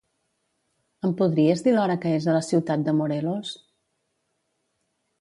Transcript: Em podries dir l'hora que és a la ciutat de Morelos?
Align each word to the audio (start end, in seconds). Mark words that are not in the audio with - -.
Em 1.09 1.13
podries 1.19 1.61
dir 1.69 1.75
l'hora 1.77 1.99
que 2.07 2.15
és 2.21 2.27
a 2.33 2.37
la 2.39 2.41
ciutat 2.49 2.89
de 2.91 2.99
Morelos? 3.01 3.55